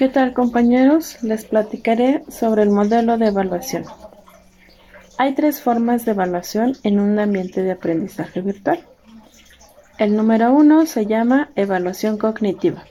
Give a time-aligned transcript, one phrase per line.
[0.00, 1.22] ¿Qué tal compañeros?
[1.22, 3.84] Les platicaré sobre el modelo de evaluación.
[5.18, 8.80] Hay tres formas de evaluación en un ambiente de aprendizaje virtual.
[9.98, 12.82] El número uno se llama evaluación cognitiva.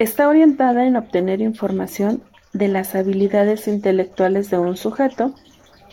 [0.00, 2.20] Está orientada en obtener información
[2.52, 5.36] de las habilidades intelectuales de un sujeto,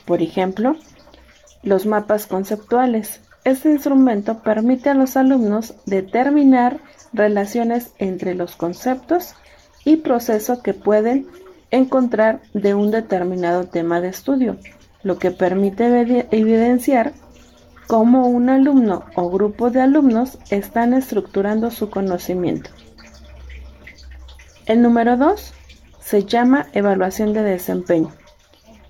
[0.05, 0.75] por ejemplo,
[1.61, 3.21] los mapas conceptuales.
[3.45, 6.79] Este instrumento permite a los alumnos determinar
[7.13, 9.35] relaciones entre los conceptos
[9.83, 11.27] y procesos que pueden
[11.69, 14.57] encontrar de un determinado tema de estudio,
[15.03, 15.85] lo que permite
[16.31, 17.13] evidenciar
[17.85, 22.71] cómo un alumno o grupo de alumnos están estructurando su conocimiento.
[24.65, 25.53] El número 2
[25.99, 28.11] se llama evaluación de desempeño.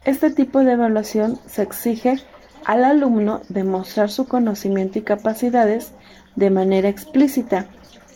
[0.05, 2.19] Este tipo de evaluación se exige
[2.65, 5.93] al alumno demostrar su conocimiento y capacidades
[6.35, 7.67] de manera explícita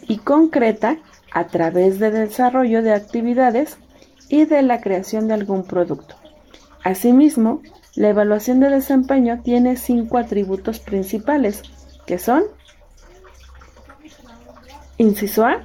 [0.08, 0.98] y concreta
[1.32, 3.78] a través del desarrollo de actividades
[4.28, 6.16] y de la creación de algún producto.
[6.84, 7.62] Asimismo,
[7.96, 11.64] la evaluación de desempeño tiene cinco atributos principales,
[12.06, 12.44] que son
[14.98, 15.62] Inciso A.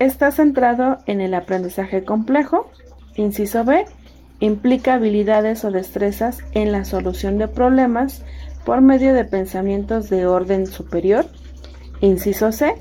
[0.00, 2.68] Está centrado en el aprendizaje complejo.
[3.14, 3.86] Inciso B.
[4.40, 8.22] Implica habilidades o destrezas en la solución de problemas
[8.64, 11.26] por medio de pensamientos de orden superior.
[12.00, 12.74] Inciso C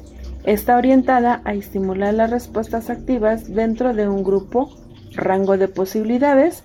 [0.48, 4.70] Está orientada a estimular las respuestas activas dentro de un grupo,
[5.14, 6.64] rango de posibilidades.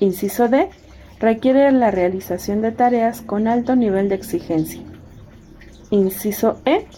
[0.00, 0.68] Inciso D.
[1.20, 4.82] Requiere la realización de tareas con alto nivel de exigencia.
[5.90, 6.88] Inciso E.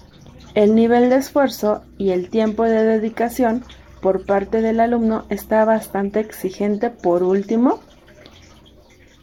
[0.54, 3.62] El nivel de esfuerzo y el tiempo de dedicación
[4.02, 6.90] por parte del alumno está bastante exigente.
[6.90, 7.78] Por último,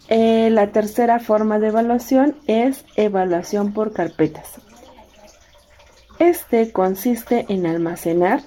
[0.07, 4.59] eh, la tercera forma de evaluación es evaluación por carpetas.
[6.17, 8.41] Este consiste en almacenar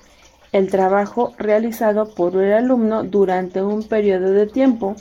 [0.50, 4.96] el trabajo realizado por el alumno durante un periodo de tiempo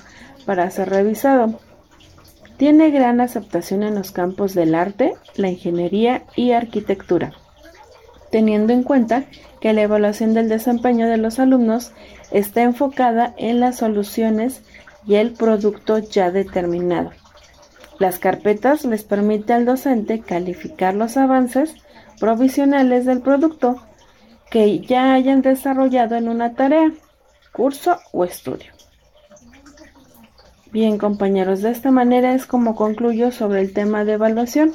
[0.45, 1.59] para ser revisado.
[2.57, 7.33] Tiene gran aceptación en los campos del arte, la ingeniería y arquitectura,
[8.31, 9.25] teniendo en cuenta
[9.59, 11.91] que la evaluación del desempeño de los alumnos
[12.31, 14.63] está enfocada en las soluciones
[15.05, 17.11] y el producto ya determinado.
[17.99, 21.75] Las carpetas les permiten al docente calificar los avances
[22.19, 23.75] provisionales del producto
[24.49, 26.91] que ya hayan desarrollado en una tarea,
[27.51, 28.71] curso o estudio.
[30.71, 34.73] Bien compañeros, de esta manera es como concluyo sobre el tema de evaluación.